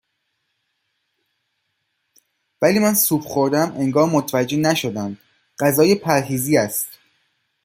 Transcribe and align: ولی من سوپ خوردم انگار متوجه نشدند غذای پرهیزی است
ولی 2.61 2.79
من 2.79 2.93
سوپ 2.93 3.21
خوردم 3.21 3.75
انگار 3.77 4.09
متوجه 4.09 4.57
نشدند 4.57 5.17
غذای 5.59 5.95
پرهیزی 5.95 6.57
است 6.57 6.87